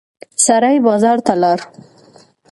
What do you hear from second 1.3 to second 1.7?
لاړ.